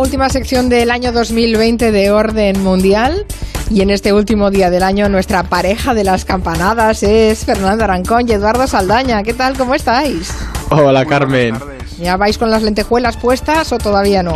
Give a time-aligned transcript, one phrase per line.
[0.00, 3.26] última sección del año 2020 de Orden Mundial.
[3.70, 8.28] Y en este último día del año, nuestra pareja de las campanadas es Fernando Arancón
[8.28, 9.22] y Eduardo Saldaña.
[9.22, 9.56] ¿Qué tal?
[9.56, 10.34] ¿Cómo estáis?
[10.70, 11.56] Hola, Carmen.
[11.98, 14.34] ¿Ya vais con las lentejuelas puestas o todavía no?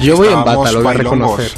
[0.00, 1.52] Yo voy en bata, lo voy a reconocer.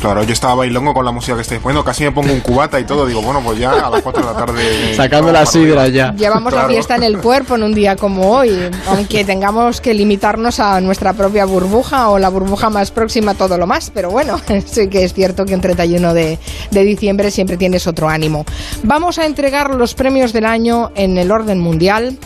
[0.00, 2.78] Claro, yo estaba bailongo con la música que estáis poniendo, casi me pongo un cubata
[2.78, 4.94] y todo, digo, bueno, pues ya a las 4 de la tarde...
[4.96, 6.12] Sacando la sidra ya.
[6.12, 10.60] Llevamos la fiesta en el cuerpo en un día como hoy, aunque tengamos que limitarnos
[10.60, 14.88] a nuestra propia burbuja o la burbuja más próxima, todo lo más, pero bueno, sí
[14.88, 16.38] que es cierto que un 31 de,
[16.70, 18.44] de diciembre siempre tienes otro ánimo.
[18.82, 22.18] Vamos a entregar los premios del año en el orden mundial.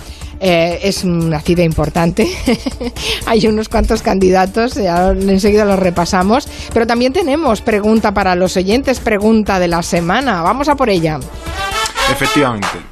[0.45, 2.29] Eh, es una cita importante.
[3.27, 6.49] Hay unos cuantos candidatos, ya enseguida los repasamos.
[6.75, 10.43] Pero también tenemos pregunta para los oyentes, pregunta de la semana.
[10.43, 11.21] Vamos a por ella.
[12.11, 12.92] Efectivamente.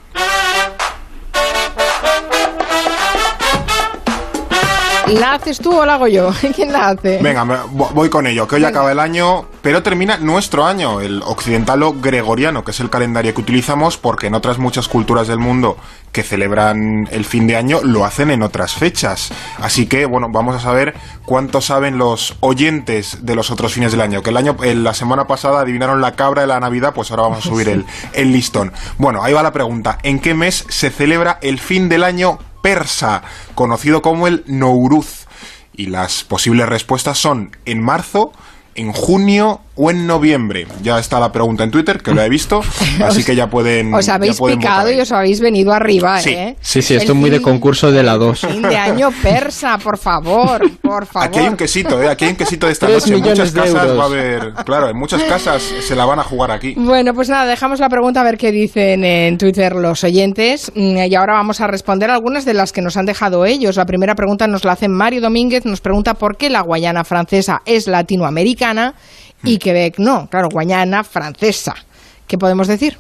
[5.11, 6.31] ¿La haces tú o la hago yo?
[6.55, 7.19] ¿Quién la hace?
[7.21, 11.83] Venga, voy con ello, que hoy acaba el año, pero termina nuestro año, el occidental
[11.83, 15.77] o gregoriano, que es el calendario que utilizamos porque en otras muchas culturas del mundo
[16.13, 19.33] que celebran el fin de año lo hacen en otras fechas.
[19.59, 24.01] Así que, bueno, vamos a saber cuánto saben los oyentes de los otros fines del
[24.01, 24.23] año.
[24.23, 27.39] Que el año, la semana pasada adivinaron la cabra de la Navidad, pues ahora vamos
[27.39, 28.73] a subir el, el listón.
[28.99, 29.99] Bueno, ahí va la pregunta.
[30.03, 33.23] ¿En qué mes se celebra el fin del año persa,
[33.55, 35.27] conocido como el Nouruz.
[35.73, 38.33] Y las posibles respuestas son en marzo,
[38.75, 40.67] en junio o en noviembre.
[40.83, 42.61] Ya está la pregunta en Twitter, que lo he visto,
[43.05, 43.95] así que ya pueden.
[43.95, 46.31] Os habéis picado y os habéis venido arriba, sí.
[46.31, 46.57] ¿eh?
[46.61, 48.41] Sí, sí, esto es muy de concurso de la 2.
[48.41, 51.29] Fin de año persa, por favor, por favor.
[51.29, 52.09] Aquí hay un quesito, ¿eh?
[52.09, 53.15] Aquí hay un quesito de esta noche.
[53.15, 54.53] En muchas casas va a haber.
[54.65, 56.75] Claro, en muchas casas se la van a jugar aquí.
[56.77, 60.73] Bueno, pues nada, dejamos la pregunta a ver qué dicen en Twitter los oyentes.
[60.75, 63.77] Mm, y ahora vamos a responder algunas de las que nos han dejado ellos.
[63.77, 67.63] La primera pregunta nos la hace Mario Domínguez, nos pregunta por qué la Guayana francesa
[67.65, 68.95] es latinoamericana
[69.43, 70.29] y Quebec no.
[70.29, 71.75] Claro, Guayana francesa.
[72.27, 72.99] ¿Qué podemos decir?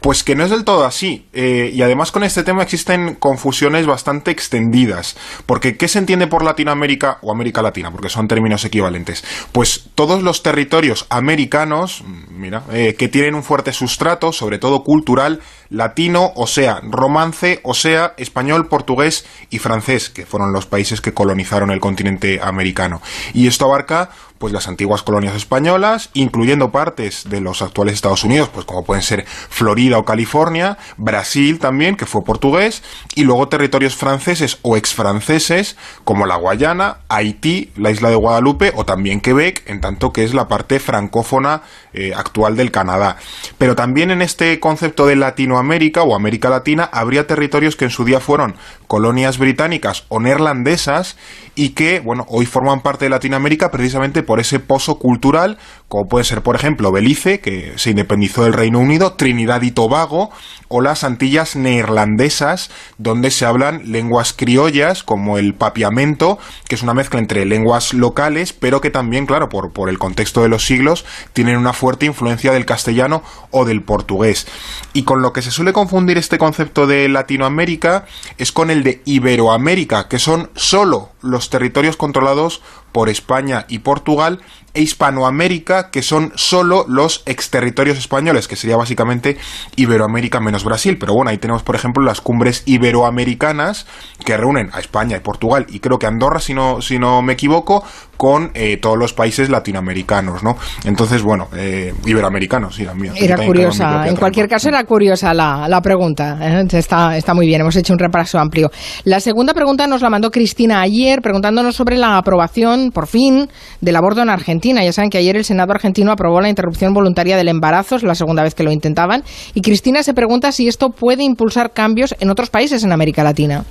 [0.00, 1.28] Pues que no es del todo así.
[1.32, 5.16] Eh, y además con este tema existen confusiones bastante extendidas.
[5.46, 7.90] Porque ¿qué se entiende por Latinoamérica o América Latina?
[7.90, 9.24] Porque son términos equivalentes.
[9.52, 15.40] Pues todos los territorios americanos, mira, eh, que tienen un fuerte sustrato, sobre todo cultural,
[15.70, 21.14] latino, o sea, romance, o sea, español, portugués y francés, que fueron los países que
[21.14, 23.00] colonizaron el continente americano.
[23.32, 28.50] Y esto abarca pues las antiguas colonias españolas, incluyendo partes de los actuales Estados Unidos,
[28.52, 32.82] pues como pueden ser Florida o California, Brasil también, que fue portugués,
[33.14, 38.84] y luego territorios franceses o exfranceses, como la Guayana, Haití, la isla de Guadalupe o
[38.84, 41.62] también Quebec, en tanto que es la parte francófona
[41.92, 43.16] eh, actual del Canadá.
[43.56, 48.04] Pero también en este concepto de Latinoamérica o América Latina habría territorios que en su
[48.04, 48.56] día fueron
[48.94, 51.16] colonias británicas o neerlandesas
[51.56, 55.58] y que, bueno, hoy forman parte de Latinoamérica precisamente por ese pozo cultural,
[55.94, 60.30] como puede ser, por ejemplo, Belice, que se independizó del Reino Unido, Trinidad y Tobago,
[60.66, 66.94] o las Antillas neerlandesas, donde se hablan lenguas criollas, como el papiamento, que es una
[66.94, 71.04] mezcla entre lenguas locales, pero que también, claro, por, por el contexto de los siglos,
[71.32, 73.22] tienen una fuerte influencia del castellano
[73.52, 74.48] o del portugués.
[74.94, 78.06] Y con lo que se suele confundir este concepto de Latinoamérica
[78.36, 82.62] es con el de Iberoamérica, que son solo los territorios controlados
[82.94, 84.38] por España y Portugal
[84.72, 89.36] e Hispanoamérica, que son solo los exterritorios españoles, que sería básicamente
[89.76, 90.96] Iberoamérica menos Brasil.
[90.98, 93.86] Pero bueno, ahí tenemos, por ejemplo, las cumbres iberoamericanas
[94.24, 97.32] que reúnen a España y Portugal y creo que Andorra, si no, si no me
[97.34, 97.84] equivoco,
[98.16, 100.56] con eh, todos los países latinoamericanos, ¿no?
[100.84, 103.14] Entonces, bueno, eh, iberoamericanos, sí, también.
[103.16, 106.38] Era curiosa, en cualquier caso era curiosa la, la pregunta.
[106.40, 106.64] ¿eh?
[106.72, 108.70] Está, está muy bien, hemos hecho un repaso amplio.
[109.04, 113.48] La segunda pregunta nos la mandó Cristina ayer, preguntándonos sobre la aprobación, por fin,
[113.80, 114.84] del aborto en Argentina.
[114.84, 118.14] Ya saben que ayer el Senado argentino aprobó la interrupción voluntaria del embarazo, es la
[118.14, 119.24] segunda vez que lo intentaban.
[119.54, 123.64] Y Cristina se pregunta si esto puede impulsar cambios en otros países en América Latina.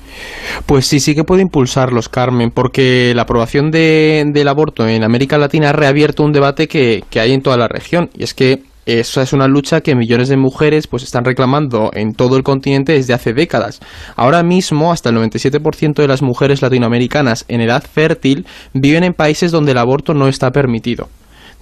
[0.65, 5.37] Pues sí, sí que puede impulsarlos, Carmen, porque la aprobación de del aborto en América
[5.37, 8.09] Latina ha reabierto un debate que, que hay en toda la región.
[8.17, 12.13] Y es que esa es una lucha que millones de mujeres pues están reclamando en
[12.13, 13.79] todo el continente desde hace décadas.
[14.15, 19.51] Ahora mismo, hasta el 97% de las mujeres latinoamericanas en edad fértil viven en países
[19.51, 21.09] donde el aborto no está permitido.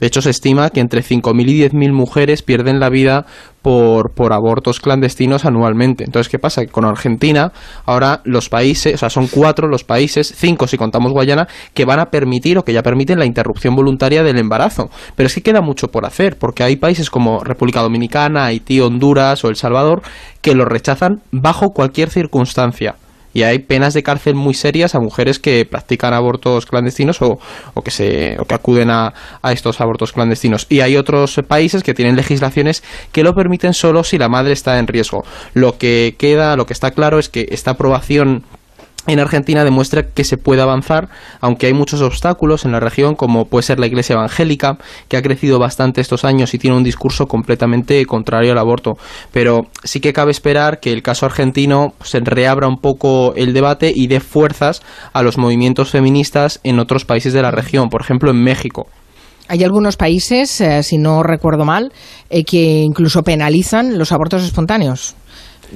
[0.01, 3.27] De hecho, se estima que entre 5.000 y 10.000 mujeres pierden la vida
[3.61, 6.03] por, por abortos clandestinos anualmente.
[6.03, 6.65] Entonces, ¿qué pasa?
[6.65, 7.51] Que con Argentina,
[7.85, 11.99] ahora los países, o sea, son cuatro los países, cinco si contamos Guayana, que van
[11.99, 14.89] a permitir o que ya permiten la interrupción voluntaria del embarazo.
[15.15, 19.45] Pero es que queda mucho por hacer, porque hay países como República Dominicana, Haití, Honduras
[19.45, 20.01] o El Salvador
[20.41, 22.95] que lo rechazan bajo cualquier circunstancia.
[23.33, 27.39] Y hay penas de cárcel muy serias a mujeres que practican abortos clandestinos o,
[27.73, 30.67] o que se o que acuden a, a, estos abortos clandestinos.
[30.69, 34.79] Y hay otros países que tienen legislaciones que lo permiten solo si la madre está
[34.79, 35.23] en riesgo.
[35.53, 38.43] Lo que queda lo que está claro es que esta aprobación
[39.07, 41.09] en Argentina demuestra que se puede avanzar,
[41.39, 44.77] aunque hay muchos obstáculos en la región, como puede ser la Iglesia Evangélica,
[45.07, 48.93] que ha crecido bastante estos años y tiene un discurso completamente contrario al aborto.
[49.31, 53.91] Pero sí que cabe esperar que el caso argentino se reabra un poco el debate
[53.93, 54.81] y dé fuerzas
[55.13, 58.87] a los movimientos feministas en otros países de la región, por ejemplo en México.
[59.47, 61.91] Hay algunos países, eh, si no recuerdo mal,
[62.29, 65.15] eh, que incluso penalizan los abortos espontáneos.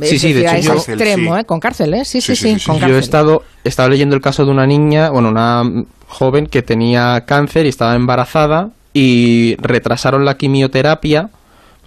[0.02, 1.42] Sí, sí, de hecho, es yo, extremo, sí.
[1.42, 1.46] ¿eh?
[1.46, 2.06] Con cárcel, ¿eh?
[2.06, 2.86] Sí, sí, Sí, sí, sí, sí, con sí.
[2.88, 5.64] Yo he estado, he estado leyendo el caso de una niña, bueno, una
[6.08, 11.30] joven que tenía cáncer y estaba embarazada y retrasaron la quimioterapia,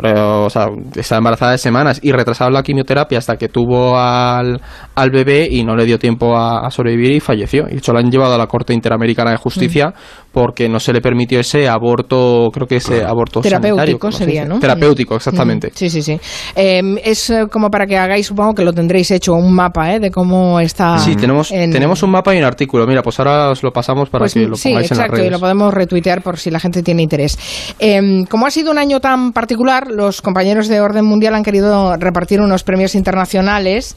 [0.00, 4.60] pero, o sea, estaba embarazada de semanas y retrasaron la quimioterapia hasta que tuvo al,
[4.94, 7.64] al bebé y no le dio tiempo a, a sobrevivir y falleció.
[7.68, 9.92] Y de hecho la han llevado a la Corte Interamericana de Justicia
[10.32, 14.18] porque no se le permitió ese aborto, creo que ese aborto Terapéutico sanitario, ¿cómo se
[14.18, 14.44] sería?
[14.44, 14.60] ¿no?
[14.60, 15.70] Terapéutico, exactamente.
[15.74, 16.18] Sí, sí, sí.
[16.54, 19.98] Eh, es eh, como para que hagáis, supongo que lo tendréis hecho, un mapa ¿eh?
[20.00, 20.98] de cómo está.
[20.98, 22.86] Sí, tenemos, en- tenemos un mapa y un artículo.
[22.86, 25.16] Mira, pues ahora os lo pasamos para Pues, que lo sí, pongáis en las exacto,
[25.16, 25.32] y redes.
[25.32, 27.36] lo podemos retuitear por si la gente tiene interés.
[27.80, 31.96] Eh, como ha sido un año tan particular, los compañeros de Orden Mundial han querido
[31.96, 33.96] repartir unos premios internacionales.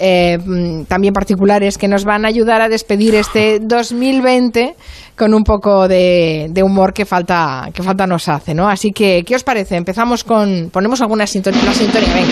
[0.00, 0.38] eh,
[0.86, 4.76] también particulares que nos van a ayudar a despedir este 2020
[5.16, 8.68] con un poco de, de humor que falta que falta nos hace, ¿no?
[8.68, 9.74] Así que, ¿qué os parece?
[9.74, 10.70] Empezamos con...
[10.72, 11.64] Ponemos alguna sintonía.
[11.64, 12.28] La sintonía, venga.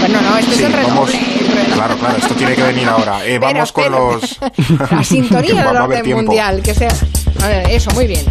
[0.00, 1.12] Bueno, no, este Sí, es el vamos-.
[1.74, 3.26] Claro, claro, esto tiene que venir ahora.
[3.26, 4.00] Eh, vamos con espera.
[4.00, 4.90] los.
[4.90, 6.62] La sintonía del orden mundial.
[6.62, 6.88] Que sea...
[7.42, 8.24] A ver, eso, muy bien.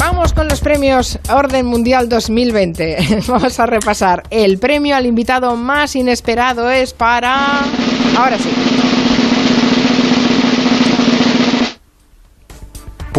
[0.00, 3.20] Vamos con los premios Orden Mundial 2020.
[3.28, 4.22] Vamos a repasar.
[4.30, 7.60] El premio al invitado más inesperado es para...
[8.16, 8.48] Ahora sí.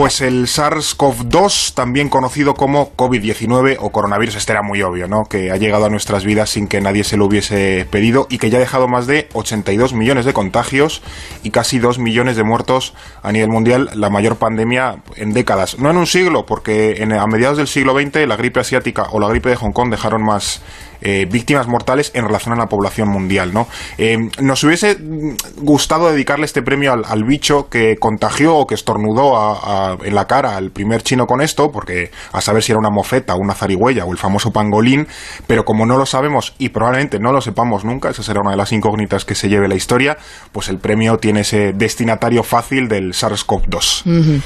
[0.01, 5.25] Pues el SARS-CoV-2, también conocido como COVID-19 o coronavirus, este era muy obvio, ¿no?
[5.25, 8.49] Que ha llegado a nuestras vidas sin que nadie se lo hubiese pedido y que
[8.49, 11.03] ya ha dejado más de 82 millones de contagios
[11.43, 15.77] y casi 2 millones de muertos a nivel mundial, la mayor pandemia en décadas.
[15.77, 19.19] No en un siglo, porque en, a mediados del siglo XX la gripe asiática o
[19.19, 20.63] la gripe de Hong Kong dejaron más
[21.01, 23.67] eh, víctimas mortales en relación a la población mundial, ¿no?
[23.97, 29.97] Eh, nos hubiese mm, gustado dedicarle este premio al, bicho que contagió o que estornudó
[30.03, 33.35] en la cara al primer chino con esto, porque a saber si era una mofeta,
[33.35, 35.07] una zarigüeya o el famoso pangolín,
[35.47, 38.57] pero como no lo sabemos y probablemente no lo sepamos nunca, esa será una de
[38.57, 40.17] las incógnitas que se lleve la historia,
[40.51, 44.01] pues el premio tiene ese destinatario fácil del SARS-CoV-2.
[44.05, 44.41] Ujú.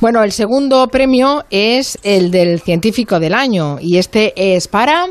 [0.00, 5.06] Bueno, el segundo premio es el del científico del año y este es para...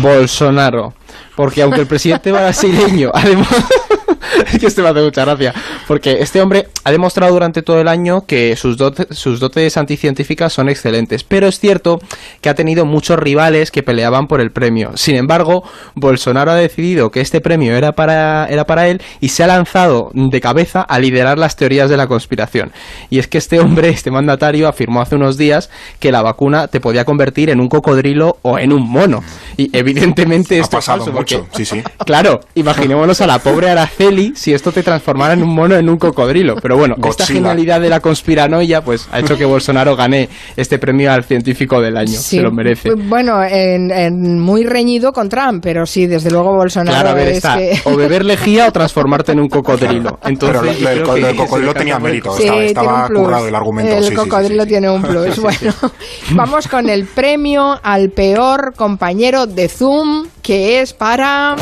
[0.00, 0.94] Bolsonaro.
[1.36, 4.13] Porque aunque el presidente brasileño es
[4.60, 5.54] que este me hace mucha gracia.
[5.88, 10.52] Porque este hombre ha demostrado durante todo el año que sus, dote- sus dotes anticientíficas
[10.52, 11.24] son excelentes.
[11.24, 11.98] Pero es cierto
[12.40, 14.92] que ha tenido muchos rivales que peleaban por el premio.
[14.96, 15.64] Sin embargo,
[15.94, 20.10] Bolsonaro ha decidido que este premio era para, era para él y se ha lanzado
[20.14, 22.72] de cabeza a liderar las teorías de la conspiración.
[23.10, 25.70] Y es que este hombre, este mandatario, afirmó hace unos días
[26.00, 29.22] que la vacuna te podía convertir en un cocodrilo o en un mono.
[29.56, 31.82] Y evidentemente Ha esto es pasado falso, mucho, porque- sí, sí.
[32.04, 35.96] Claro, imaginémonos a la pobre Araceli si esto te transformara en un mono en un
[35.96, 36.56] cocodrilo.
[36.60, 41.12] Pero bueno, esta genialidad de la conspiranoia pues ha hecho que Bolsonaro gane este premio
[41.12, 42.12] al científico del año.
[42.18, 42.90] Sí, Se lo merece.
[42.94, 47.28] Bueno, en, en muy reñido con Trump, pero sí, desde luego Bolsonaro Claro, a ver,
[47.28, 47.56] es está.
[47.56, 47.80] que...
[47.84, 50.18] O beber lejía o transformarte en un cocodrilo.
[50.24, 54.10] Entonces, Pero lo- co- del cocodrilo tenía mérito, estaba- estaba currado el argumento, El sí,
[54.10, 54.68] sí, sí, cocodrilo sí.
[54.68, 55.38] tiene un plus.
[55.38, 55.72] Bueno,
[56.32, 61.56] vamos con el premio al peor compañero de Zoom, que es para...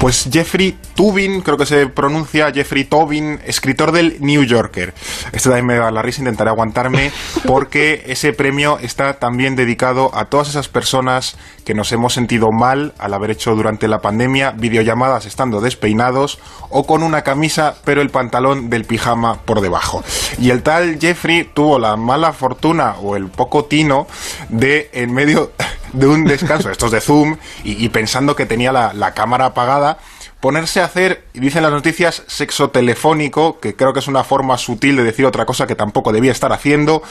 [0.00, 4.92] Pues Jeffrey Tubin, creo que se pronuncia Jeffrey Tobin, escritor del New Yorker.
[5.30, 7.12] Este también me da la risa, intentaré aguantarme,
[7.46, 12.94] porque ese premio está también dedicado a todas esas personas que nos hemos sentido mal
[12.98, 18.10] al haber hecho durante la pandemia videollamadas estando despeinados o con una camisa pero el
[18.10, 20.02] pantalón del pijama por debajo.
[20.40, 24.08] Y el tal Jeffrey tuvo la mala fortuna o el poco tino
[24.48, 25.52] de en medio
[25.92, 29.98] de un descanso, estos de Zoom, y, y pensando que tenía la, la cámara apagada,
[30.40, 34.56] ponerse a hacer, y dicen las noticias, sexo telefónico, que creo que es una forma
[34.56, 37.02] sutil de decir otra cosa que tampoco debía estar haciendo,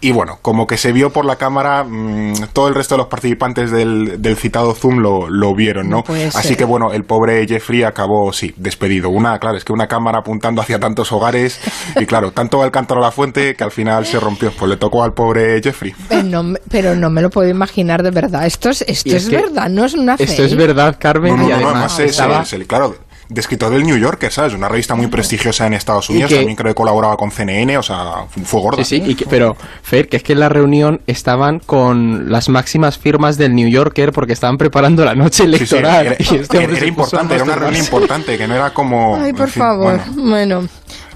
[0.00, 3.06] y bueno, como que se vio por la cámara, mmm, todo el resto de los
[3.08, 6.02] participantes del, del citado Zoom lo, lo vieron, ¿no?
[6.34, 9.10] Así que bueno, el pobre Jeffrey acabó, sí, despedido.
[9.10, 11.60] Una, claro, es que una cámara apuntando hacia tantos hogares,
[12.00, 14.68] y claro, tanto va el cántaro a la fuente que al final se rompió, pues
[14.68, 15.94] le tocó al pobre Jeffrey.
[16.10, 18.44] Eh, no pero no me lo puedo imaginar de verdad.
[18.46, 21.42] Esto es, esto es es que verdad, no es una Esto es verdad, Carmen, No,
[21.42, 22.18] no, y no, no, además es
[22.52, 22.96] el- claro,
[23.28, 24.54] de escritor del New Yorker, ¿sabes?
[24.54, 28.24] Una revista muy prestigiosa en Estados Unidos, también creo que colaboraba con CNN, o sea,
[28.44, 28.82] fue gorda.
[28.82, 33.36] Sí, sí, pero Fer, que es que en la reunión estaban con las máximas firmas
[33.36, 36.16] del New Yorker porque estaban preparando la noche electoral.
[36.18, 39.16] Sí, era, este importante, era una reunión importante, que no era como...
[39.22, 40.66] Ay, por favor, bueno.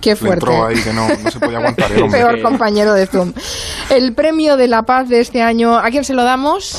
[0.03, 0.47] Qué fuerte.
[0.51, 3.33] ahí que no, no se podía aguantar el, peor compañero de Zoom.
[3.89, 6.79] El premio de la paz de este año, ¿a quién se lo damos?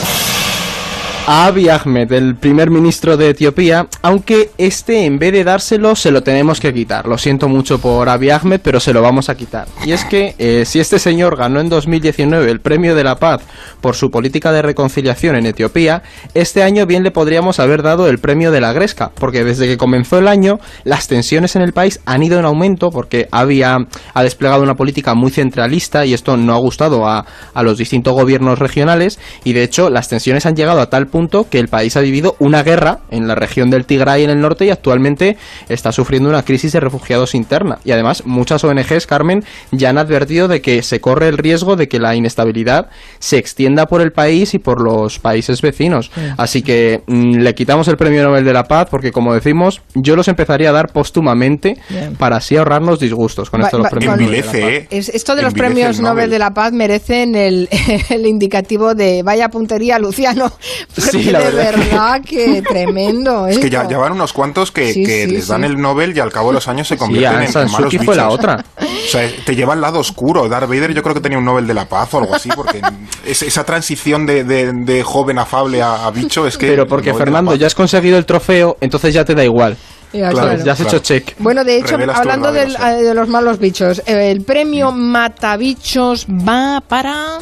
[1.30, 6.10] A Abiy Ahmed, el primer ministro de Etiopía, aunque este en vez de dárselo se
[6.10, 7.06] lo tenemos que quitar.
[7.06, 9.68] Lo siento mucho por Abiy Ahmed, pero se lo vamos a quitar.
[9.86, 13.42] Y es que eh, si este señor ganó en 2019 el premio de la paz
[13.82, 16.02] por su política de reconciliación en Etiopía,
[16.34, 19.76] este año bien le podríamos haber dado el premio de la Gresca, porque desde que
[19.76, 23.80] comenzó el año las tensiones en el país han ido en aumento porque Abiy ha,
[24.16, 28.60] desplegado una política muy centralista y esto no ha gustado a, a los distintos gobiernos
[28.60, 31.17] regionales y de hecho las tensiones han llegado a tal punto
[31.50, 34.66] que el país ha vivido una guerra en la región del Tigray en el norte
[34.66, 35.36] y actualmente
[35.68, 37.80] está sufriendo una crisis de refugiados interna.
[37.84, 41.88] Y además muchas ONGs, Carmen, ya han advertido de que se corre el riesgo de
[41.88, 46.12] que la inestabilidad se extienda por el país y por los países vecinos.
[46.38, 50.16] Así que mm, le quitamos el Premio Nobel de la Paz porque, como decimos, yo
[50.16, 51.78] los empezaría a dar póstumamente
[52.20, 54.56] para así ahorrarnos disgustos con esto de los premios Nobel de la Paz.
[54.56, 54.88] ¿eh?
[54.92, 56.30] esto de los premios Nobel.
[56.30, 57.70] de la Paz merecen el,
[58.10, 60.52] el indicativo de vaya puntería, Luciano.
[61.12, 62.22] Sí, la de verdad.
[62.22, 63.48] que tremendo.
[63.48, 64.94] Es que ya, van unos cuantos que,
[65.30, 67.94] les dan el Nobel y al cabo de los años se convierten en, en malos
[68.04, 68.64] fue la otra.
[68.78, 70.48] O sea, te lleva al lado oscuro.
[70.48, 72.82] Darth Vader yo creo que tenía un Nobel de la Paz o algo así, porque
[73.26, 76.68] esa transición de, joven afable a, bicho es que...
[76.68, 79.78] Pero porque Fernando, ya has conseguido el trofeo, entonces ya te da igual.
[80.14, 81.36] Ya, has hecho check.
[81.40, 82.68] Bueno, de hecho, hablando eh,
[83.04, 87.40] de los malos bichos, el premio Matabichos va para...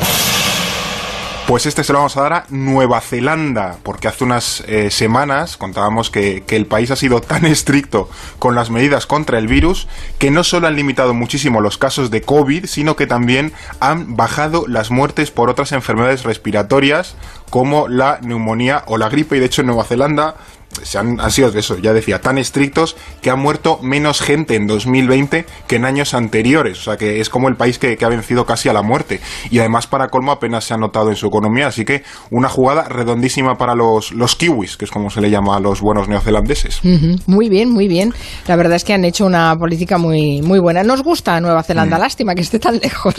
[1.47, 5.57] Pues este se lo vamos a dar a Nueva Zelanda, porque hace unas eh, semanas
[5.57, 8.09] contábamos que, que, el país ha sido tan estricto
[8.39, 9.87] con las medidas contra el virus
[10.17, 14.65] que no solo han limitado muchísimo los casos de COVID, sino que también han bajado
[14.67, 17.15] las muertes por otras enfermedades respiratorias
[17.51, 19.37] como la neumonía o la gripe.
[19.37, 20.37] Y de hecho en Nueva Zelanda
[20.83, 24.67] se han, sido de eso, ya decía, tan estrictos que ha muerto menos gente en
[24.67, 26.79] 2020 que en años anteriores.
[26.79, 29.19] O sea que es como el país que, ha vencido casi a la muerte.
[29.49, 31.67] Y además, para colmo, apenas se ha notado en su economía.
[31.67, 35.57] Así que una jugada redondísima para los, los kiwis, que es como se le llama
[35.57, 36.81] a los buenos neozelandeses.
[37.25, 38.13] Muy bien, muy bien.
[38.47, 40.83] La verdad es que han hecho una política muy, muy buena.
[40.83, 42.01] Nos gusta Nueva Zelanda, mm.
[42.01, 43.15] lástima que esté tan lejos.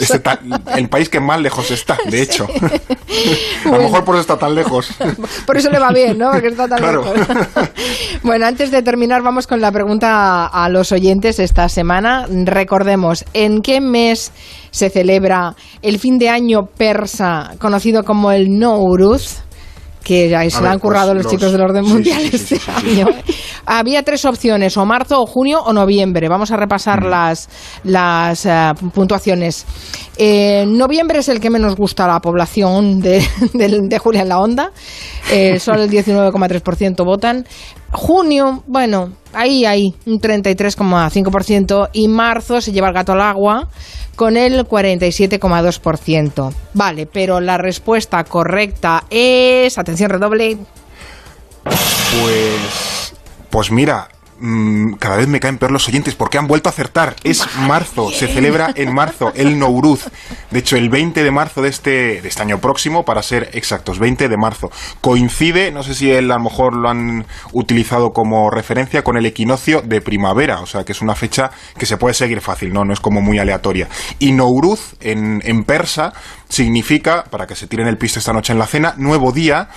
[0.76, 2.46] el país que más lejos está, de hecho.
[3.64, 4.88] a lo mejor por eso está tan lejos.
[5.46, 6.30] por eso le va bien, ¿no?
[6.30, 7.18] Porque está tan lejos.
[8.22, 12.26] bueno, antes de terminar, vamos con la pregunta a los oyentes esta semana.
[12.28, 14.32] Recordemos, ¿en qué mes
[14.70, 19.45] se celebra el fin de año persa conocido como el Nowruz?
[20.06, 23.08] Que se le han currado pues los, chicos del orden mundial este año.
[23.66, 26.28] Había tres opciones, o marzo, o junio, o noviembre.
[26.28, 27.08] Vamos a repasar mm.
[27.08, 27.48] las,
[27.82, 29.66] las eh, puntuaciones.
[30.16, 33.20] Eh, noviembre es el que menos gusta a la población de,
[33.52, 34.70] de, Julia en la Onda.
[35.32, 37.44] Eh, solo el 19,3% votan.
[37.90, 41.90] Junio, bueno, ahí, ahí, un 33,5%.
[41.94, 43.68] Y marzo se lleva el gato al agua
[44.16, 46.52] con el 47,2%.
[46.74, 50.58] Vale, pero la respuesta correcta es, atención redoble.
[51.64, 53.14] Pues,
[53.50, 54.08] pues mira,
[54.98, 57.16] cada vez me caen peor los oyentes porque han vuelto a acertar.
[57.24, 60.04] Es marzo, se celebra en marzo el Nouruz.
[60.50, 63.98] De hecho, el 20 de marzo de este, de este año próximo, para ser exactos,
[63.98, 64.70] 20 de marzo.
[65.00, 69.26] Coincide, no sé si él a lo mejor lo han utilizado como referencia con el
[69.26, 72.84] equinoccio de primavera, o sea que es una fecha que se puede seguir fácil, no,
[72.84, 73.88] no es como muy aleatoria.
[74.18, 76.12] Y Nouruz en, en persa
[76.48, 79.68] significa, para que se tiren el pisto esta noche en la cena, nuevo día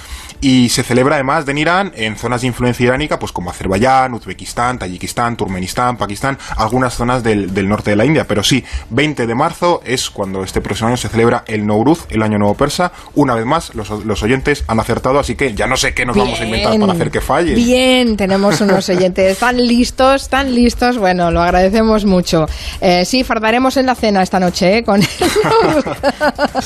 [0.41, 4.79] y se celebra además de Irán en zonas de influencia iránica, pues como Azerbaiyán, Uzbekistán,
[4.79, 8.25] Tayikistán, Turmenistán, Pakistán, algunas zonas del, norte de la India.
[8.25, 12.21] Pero sí, 20 de marzo es cuando este próximo año se celebra el Nowruz, el
[12.21, 12.93] Año Nuevo Persa.
[13.15, 16.39] Una vez más, los, oyentes han acertado, así que ya no sé qué nos vamos
[16.39, 17.53] a inventar para hacer que falle.
[17.55, 20.97] Bien, tenemos unos oyentes tan listos, tan listos.
[20.97, 22.45] Bueno, lo agradecemos mucho.
[22.79, 24.83] Eh, sí, fardaremos en la cena esta noche ¿eh?
[24.83, 25.01] con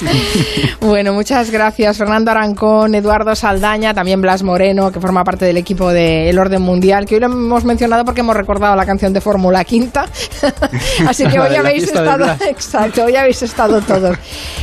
[0.82, 5.90] bueno, muchas gracias, Fernando Arancón, Eduardo Saldaña, también Blas Moreno, que forma parte del equipo
[5.90, 9.64] del Orden Mundial, que hoy lo hemos mencionado porque hemos recordado la canción de Fórmula
[9.64, 10.06] Quinta.
[11.08, 14.18] Así que hoy habéis estado, exacto, hoy habéis estado todos.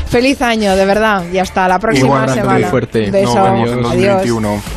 [0.06, 2.68] Feliz año, de verdad, y hasta la próxima semana.
[2.68, 3.10] Fuerte.
[3.10, 4.26] Beso, adiós.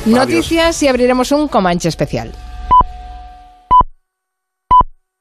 [0.05, 2.31] Noticias y abriremos un Comanche especial.